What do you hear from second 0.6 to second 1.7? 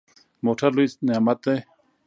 لوی نعمت دی.